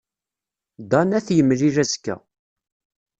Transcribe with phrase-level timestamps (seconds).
[0.89, 2.15] Dan ad t-yemlil azekka.